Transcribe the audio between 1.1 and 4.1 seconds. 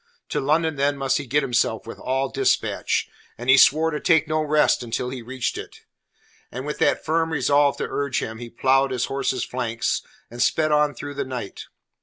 he get himself with all dispatch, and he swore to